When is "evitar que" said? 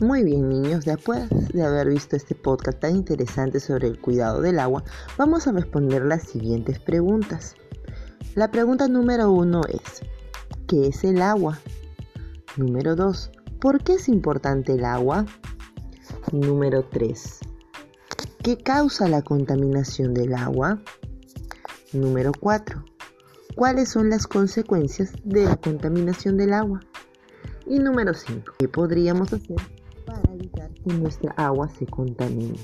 30.42-30.92